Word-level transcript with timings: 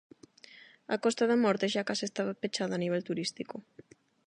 A 0.93 0.97
Costa 1.03 1.23
da 1.27 1.37
Morte 1.45 1.65
xa 1.73 1.87
case 1.89 2.03
estaba 2.07 2.39
pechada 2.41 2.73
a 2.75 2.81
nivel 2.83 3.01
turístico. 3.09 3.55